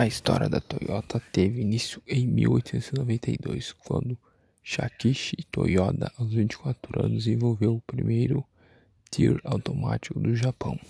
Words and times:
A 0.00 0.06
história 0.06 0.48
da 0.48 0.62
Toyota 0.62 1.20
teve 1.30 1.60
início 1.60 2.00
em 2.08 2.26
1892, 2.26 3.74
quando 3.84 4.16
Shakishi 4.62 5.36
Toyoda, 5.52 6.10
aos 6.16 6.32
24 6.32 7.04
anos, 7.04 7.24
desenvolveu 7.24 7.74
o 7.74 7.82
primeiro 7.82 8.42
tir 9.10 9.38
automático 9.44 10.18
do 10.18 10.34
Japão. 10.34 10.80